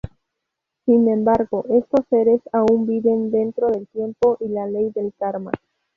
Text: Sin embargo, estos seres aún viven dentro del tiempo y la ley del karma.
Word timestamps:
Sin 0.85 1.07
embargo, 1.09 1.63
estos 1.69 2.07
seres 2.09 2.41
aún 2.53 2.87
viven 2.87 3.29
dentro 3.29 3.67
del 3.69 3.87
tiempo 3.89 4.35
y 4.39 4.47
la 4.47 4.65
ley 4.65 4.89
del 4.89 5.13
karma. 5.13 5.51